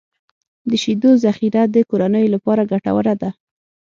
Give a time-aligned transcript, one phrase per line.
[0.69, 3.29] د شیدو ذخیره د کورنیو لپاره ګټوره ده.